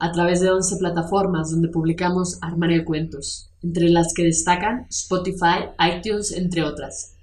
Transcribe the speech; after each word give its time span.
a 0.00 0.10
través 0.12 0.40
de 0.40 0.50
11 0.50 0.78
plataformas 0.78 1.50
donde 1.50 1.68
publicamos 1.68 2.38
Armario 2.40 2.78
de 2.78 2.86
Cuentos, 2.86 3.50
entre 3.62 3.90
las 3.90 4.14
que 4.14 4.24
destacan 4.24 4.86
Spotify, 4.88 5.68
iTunes, 5.78 6.32
entre 6.32 6.64
otras. 6.64 7.16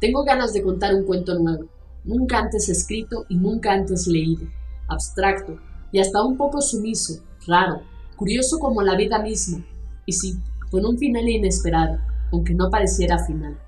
Tengo 0.00 0.24
ganas 0.24 0.52
de 0.52 0.62
contar 0.62 0.94
un 0.94 1.04
cuento 1.04 1.38
nuevo, 1.38 1.66
nunca 2.04 2.38
antes 2.38 2.68
escrito 2.68 3.26
y 3.28 3.36
nunca 3.36 3.72
antes 3.72 4.06
leído, 4.06 4.46
abstracto 4.88 5.58
y 5.92 6.00
hasta 6.00 6.22
un 6.22 6.36
poco 6.36 6.60
sumiso, 6.60 7.22
raro, 7.46 7.80
curioso 8.16 8.58
como 8.58 8.82
la 8.82 8.96
vida 8.96 9.18
misma, 9.18 9.64
y 10.04 10.12
sí, 10.12 10.36
con 10.70 10.84
un 10.84 10.98
final 10.98 11.28
inesperado, 11.28 11.98
aunque 12.36 12.54
no 12.54 12.68
pareciera 12.70 13.24
final. 13.24 13.58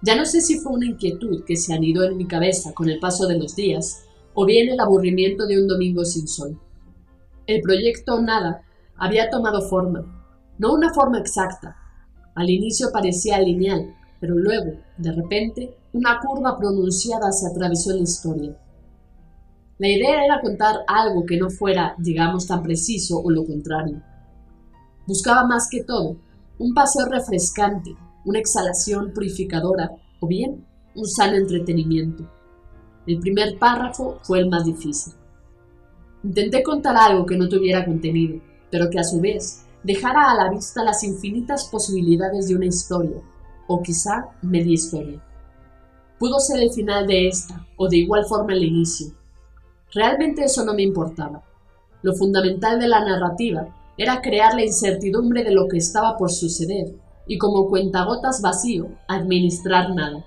Ya 0.00 0.16
no 0.16 0.24
sé 0.24 0.40
si 0.40 0.58
fue 0.60 0.72
una 0.72 0.86
inquietud 0.86 1.44
que 1.44 1.56
se 1.56 1.74
anidó 1.74 2.04
en 2.04 2.16
mi 2.16 2.26
cabeza 2.26 2.72
con 2.72 2.88
el 2.88 3.00
paso 3.00 3.26
de 3.26 3.38
los 3.38 3.56
días, 3.56 4.04
o 4.34 4.46
bien 4.46 4.68
el 4.68 4.80
aburrimiento 4.80 5.46
de 5.46 5.60
un 5.60 5.68
domingo 5.68 6.04
sin 6.04 6.26
sol. 6.26 6.58
El 7.46 7.60
proyecto 7.60 8.20
Nada 8.22 8.62
había 8.96 9.28
tomado 9.28 9.68
forma, 9.68 10.24
no 10.58 10.72
una 10.72 10.94
forma 10.94 11.18
exacta. 11.18 11.76
Al 12.34 12.48
inicio 12.48 12.90
parecía 12.92 13.40
lineal, 13.40 13.94
pero 14.20 14.36
luego, 14.36 14.72
de 14.96 15.12
repente, 15.12 15.76
una 15.92 16.20
curva 16.20 16.56
pronunciada 16.56 17.30
se 17.32 17.48
atravesó 17.48 17.90
en 17.90 17.96
la 17.98 18.02
historia. 18.02 18.56
La 19.78 19.88
idea 19.88 20.24
era 20.24 20.40
contar 20.40 20.76
algo 20.86 21.26
que 21.26 21.36
no 21.36 21.50
fuera, 21.50 21.96
digamos, 21.98 22.46
tan 22.46 22.62
preciso 22.62 23.18
o 23.18 23.30
lo 23.30 23.44
contrario. 23.44 24.00
Buscaba 25.06 25.44
más 25.44 25.68
que 25.68 25.82
todo 25.82 26.16
un 26.62 26.74
paseo 26.74 27.06
refrescante, 27.06 27.96
una 28.24 28.38
exhalación 28.38 29.12
purificadora 29.12 29.90
o 30.20 30.28
bien 30.28 30.64
un 30.94 31.06
sano 31.06 31.36
entretenimiento. 31.36 32.24
El 33.04 33.18
primer 33.18 33.58
párrafo 33.58 34.20
fue 34.22 34.38
el 34.38 34.48
más 34.48 34.64
difícil. 34.64 35.12
Intenté 36.22 36.62
contar 36.62 36.96
algo 36.96 37.26
que 37.26 37.36
no 37.36 37.48
tuviera 37.48 37.84
contenido, 37.84 38.40
pero 38.70 38.88
que 38.90 39.00
a 39.00 39.02
su 39.02 39.20
vez 39.20 39.64
dejara 39.82 40.30
a 40.30 40.36
la 40.36 40.50
vista 40.50 40.84
las 40.84 41.02
infinitas 41.02 41.64
posibilidades 41.64 42.46
de 42.46 42.54
una 42.54 42.66
historia, 42.66 43.20
o 43.66 43.82
quizá 43.82 44.28
media 44.40 44.74
historia. 44.74 45.20
Pudo 46.16 46.38
ser 46.38 46.62
el 46.62 46.70
final 46.70 47.08
de 47.08 47.26
esta, 47.26 47.66
o 47.76 47.88
de 47.88 47.96
igual 47.96 48.24
forma 48.24 48.52
el 48.52 48.62
inicio. 48.62 49.08
Realmente 49.92 50.44
eso 50.44 50.64
no 50.64 50.74
me 50.74 50.82
importaba. 50.82 51.42
Lo 52.02 52.14
fundamental 52.14 52.78
de 52.78 52.86
la 52.86 53.04
narrativa 53.04 53.81
era 54.02 54.20
crear 54.20 54.54
la 54.54 54.64
incertidumbre 54.64 55.44
de 55.44 55.52
lo 55.52 55.68
que 55.68 55.78
estaba 55.78 56.16
por 56.16 56.32
suceder 56.32 56.92
y 57.26 57.38
como 57.38 57.68
cuentagotas 57.68 58.42
vacío, 58.42 58.88
administrar 59.06 59.94
nada. 59.94 60.24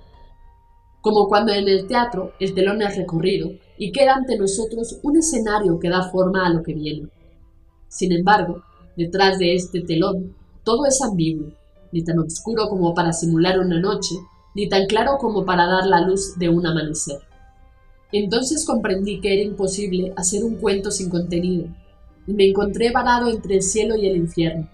Como 1.01 1.27
cuando 1.27 1.51
en 1.51 1.67
el 1.67 1.85
teatro 1.85 2.31
el 2.39 2.53
telón 2.53 2.81
es 2.81 2.95
recorrido 2.95 3.51
y 3.77 3.91
queda 3.91 4.15
ante 4.15 4.37
nosotros 4.37 4.99
un 5.03 5.17
escenario 5.17 5.77
que 5.77 5.89
da 5.89 6.09
forma 6.09 6.45
a 6.45 6.49
lo 6.49 6.63
que 6.63 6.73
viene. 6.73 7.09
Sin 7.89 8.13
embargo, 8.13 8.63
detrás 8.95 9.39
de 9.39 9.55
este 9.55 9.81
telón 9.81 10.35
todo 10.63 10.85
es 10.85 11.01
ambiguo, 11.01 11.51
ni 11.91 12.01
tan 12.01 12.17
oscuro 12.19 12.69
como 12.69 12.93
para 12.93 13.11
simular 13.11 13.59
una 13.59 13.79
noche, 13.79 14.15
ni 14.55 14.69
tan 14.69 14.85
claro 14.87 15.17
como 15.19 15.43
para 15.43 15.65
dar 15.65 15.85
la 15.85 15.99
luz 15.99 16.39
de 16.39 16.47
un 16.47 16.65
amanecer. 16.65 17.19
Entonces 18.13 18.65
comprendí 18.65 19.19
que 19.19 19.33
era 19.33 19.43
imposible 19.43 20.13
hacer 20.15 20.45
un 20.45 20.55
cuento 20.55 20.91
sin 20.91 21.09
contenido, 21.09 21.67
y 22.27 22.33
me 22.33 22.49
encontré 22.49 22.91
varado 22.91 23.29
entre 23.29 23.55
el 23.55 23.61
cielo 23.61 23.95
y 23.95 24.07
el 24.07 24.15
infierno. 24.17 24.69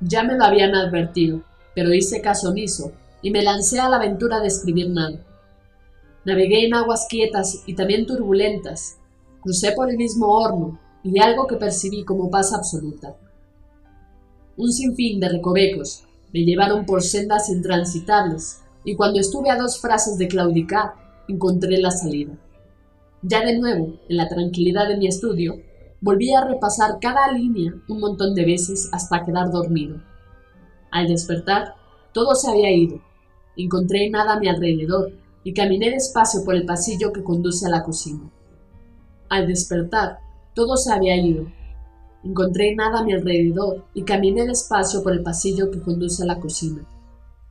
Ya 0.00 0.22
me 0.22 0.36
lo 0.36 0.44
habían 0.44 0.74
advertido, 0.74 1.42
pero 1.74 1.92
hice 1.92 2.20
caso 2.20 2.50
omiso 2.50 2.92
y 3.22 3.30
me 3.30 3.42
lancé 3.42 3.80
a 3.80 3.88
la 3.88 3.96
aventura 3.96 4.40
de 4.40 4.48
escribir 4.48 4.90
nada. 4.90 5.18
Navegué 6.24 6.66
en 6.66 6.74
aguas 6.74 7.06
quietas 7.08 7.62
y 7.66 7.74
también 7.74 8.06
turbulentas, 8.06 8.98
crucé 9.40 9.72
por 9.72 9.90
el 9.90 9.96
mismo 9.96 10.28
horno 10.28 10.78
y 11.02 11.20
algo 11.20 11.46
que 11.46 11.56
percibí 11.56 12.04
como 12.04 12.30
paz 12.30 12.52
absoluta. 12.52 13.16
Un 14.56 14.72
sinfín 14.72 15.20
de 15.20 15.28
recovecos 15.28 16.04
me 16.32 16.40
llevaron 16.40 16.84
por 16.84 17.02
sendas 17.02 17.48
intransitables 17.48 18.60
y 18.84 18.96
cuando 18.96 19.20
estuve 19.20 19.50
a 19.50 19.56
dos 19.56 19.80
frases 19.80 20.18
de 20.18 20.28
claudicar 20.28 20.92
encontré 21.28 21.78
la 21.78 21.90
salida. 21.90 22.32
Ya 23.22 23.44
de 23.44 23.58
nuevo, 23.58 23.98
en 24.08 24.16
la 24.16 24.28
tranquilidad 24.28 24.88
de 24.88 24.96
mi 24.96 25.06
estudio, 25.06 25.60
Volví 26.00 26.32
a 26.32 26.44
repasar 26.44 26.98
cada 27.00 27.32
línea 27.32 27.74
un 27.88 27.98
montón 27.98 28.34
de 28.34 28.44
veces 28.44 28.88
hasta 28.92 29.24
quedar 29.24 29.50
dormido. 29.50 30.00
Al 30.92 31.08
despertar, 31.08 31.74
todo 32.12 32.36
se 32.36 32.50
había 32.50 32.70
ido. 32.72 33.00
Encontré 33.56 34.08
nada 34.08 34.34
a 34.34 34.38
mi 34.38 34.48
alrededor 34.48 35.12
y 35.42 35.52
caminé 35.52 35.90
despacio 35.90 36.44
por 36.44 36.54
el 36.54 36.64
pasillo 36.64 37.12
que 37.12 37.24
conduce 37.24 37.66
a 37.66 37.70
la 37.70 37.82
cocina. 37.82 38.30
Al 39.28 39.48
despertar, 39.48 40.20
todo 40.54 40.76
se 40.76 40.92
había 40.92 41.16
ido. 41.16 41.48
Encontré 42.22 42.76
nada 42.76 43.00
a 43.00 43.04
mi 43.04 43.12
alrededor 43.12 43.84
y 43.92 44.02
caminé 44.04 44.46
despacio 44.46 45.02
por 45.02 45.12
el 45.12 45.22
pasillo 45.22 45.70
que 45.70 45.80
conduce 45.80 46.22
a 46.22 46.26
la 46.26 46.38
cocina. 46.38 46.86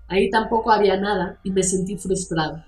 Ahí 0.07 0.29
tampoco 0.29 0.71
había 0.71 0.95
nada 0.97 1.39
y 1.43 1.51
me 1.51 1.63
sentí 1.63 1.97
frustrado. 1.97 2.63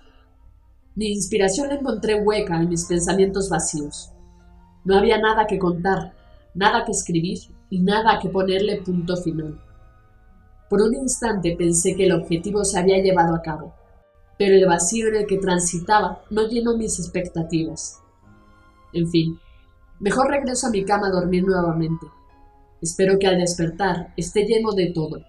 Mi 0.96 1.14
inspiración 1.14 1.70
la 1.70 1.76
encontré 1.76 2.22
hueca 2.22 2.58
en 2.58 2.68
mis 2.68 2.86
pensamientos 2.86 3.50
vacíos. 3.50 4.12
No 4.86 4.98
había 4.98 5.20
nada 5.20 5.46
que 5.48 5.60
contar, 5.60 6.14
nada 6.54 6.86
que 6.86 6.92
escribir 6.92 7.40
y 7.70 7.80
nada 7.82 8.20
que 8.20 8.30
ponerle 8.30 8.82
punto 8.82 9.18
final. 9.18 9.62
Por 10.70 10.82
un 10.82 10.96
instante 10.96 11.56
pensé 11.58 11.96
que 11.96 12.06
el 12.06 12.12
objetivo 12.12 12.64
se 12.64 12.80
había 12.80 13.02
llevado 13.02 13.36
a 13.36 13.42
cabo, 13.42 13.74
pero 14.38 14.56
el 14.56 14.66
vacío 14.66 15.08
en 15.08 15.16
el 15.16 15.26
que 15.26 15.38
transitaba 15.38 16.22
no 16.30 16.48
llenó 16.48 16.78
mis 16.78 17.00
expectativas. 17.00 18.00
En 18.94 19.10
fin, 19.10 19.40
mejor 20.00 20.30
regreso 20.30 20.68
a 20.68 20.72
mi 20.72 20.86
cama 20.86 21.08
a 21.08 21.12
dormir 21.12 21.44
nuevamente. 21.44 22.06
Espero 22.82 23.20
que 23.20 23.28
al 23.28 23.38
despertar 23.38 24.14
esté 24.16 24.46
lleno 24.46 24.72
de 24.72 24.92
todo. 24.94 25.22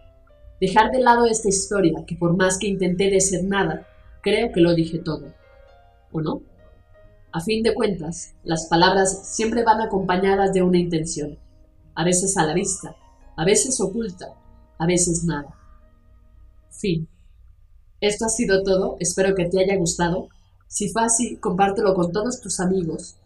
Dejar 0.61 0.91
de 0.91 1.01
lado 1.01 1.27
esta 1.27 1.49
historia 1.49 2.05
que 2.07 2.17
por 2.17 2.37
más 2.37 2.59
que 2.59 2.69
intenté 2.69 3.11
decir 3.11 3.43
nada, 3.45 3.87
creo 4.23 4.53
que 4.53 4.61
lo 4.61 4.75
dije 4.75 4.99
todo. 4.99 5.33
¿O 6.13 6.21
no? 6.21 6.43
A 7.33 7.41
fin 7.41 7.63
de 7.63 7.75
cuentas, 7.75 8.35
las 8.43 8.67
palabras 8.67 9.35
siempre 9.37 9.63
van 9.63 9.81
acompañadas 9.81 10.53
de 10.53 10.63
una 10.63 10.79
intención, 10.79 11.39
a 11.95 12.03
veces 12.03 12.37
a 12.37 12.45
la 12.45 12.55
vista, 12.55 12.97
a 13.37 13.45
veces 13.45 13.81
oculta, 13.81 14.35
a 14.79 14.87
veces 14.87 15.23
nada. 15.23 15.55
Fin. 16.71 17.09
Esto 18.01 18.25
ha 18.25 18.29
sido 18.31 18.65
todo, 18.65 18.97
espero 18.99 19.37
que 19.37 19.45
te 19.45 19.61
haya 19.61 19.77
gustado. 19.77 20.29
Si 20.67 20.89
fue 20.89 21.05
así, 21.05 21.37
compártelo 21.37 21.95
con 21.95 22.11
todos 22.11 22.41
tus 22.41 22.59
amigos. 22.59 23.17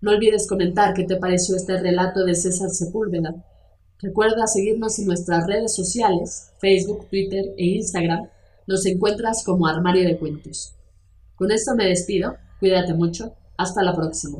No 0.00 0.12
olvides 0.12 0.46
comentar 0.46 0.94
qué 0.94 1.02
te 1.02 1.16
pareció 1.16 1.56
este 1.56 1.80
relato 1.80 2.24
de 2.24 2.36
César 2.36 2.70
Sepúlveda. 2.70 3.44
Recuerda 3.98 4.46
seguirnos 4.46 5.00
en 5.00 5.06
nuestras 5.08 5.48
redes 5.48 5.74
sociales, 5.74 6.52
Facebook, 6.60 7.08
Twitter 7.08 7.44
e 7.56 7.64
Instagram. 7.64 8.28
Nos 8.68 8.86
encuentras 8.86 9.42
como 9.44 9.66
Armario 9.66 10.04
de 10.04 10.16
Cuentos. 10.16 10.76
Con 11.34 11.50
esto 11.50 11.74
me 11.74 11.86
despido, 11.86 12.36
cuídate 12.60 12.94
mucho 12.94 13.34
hasta 13.58 13.82
la 13.82 13.94
próxima. 13.94 14.38